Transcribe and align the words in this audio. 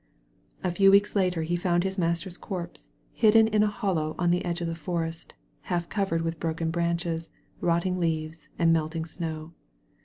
A 0.63 0.71
few 0.71 0.89
weeks 0.89 1.15
later 1.15 1.43
he 1.43 1.55
found 1.55 1.83
his 1.83 1.99
master's 1.99 2.35
corpse 2.35 2.89
hidden 3.13 3.47
in 3.47 3.61
a 3.61 3.67
hollow 3.67 4.15
on 4.17 4.31
the 4.31 4.43
edge 4.43 4.59
of 4.59 4.65
the 4.65 4.73
forest, 4.73 5.35
half 5.69 5.89
covered 5.89 6.23
with 6.23 6.39
broken 6.39 6.71
branches, 6.71 7.29
rotting 7.59 7.99
leaves, 7.99 8.47
and 8.57 8.73
melting 8.73 9.05
snow. 9.05 9.53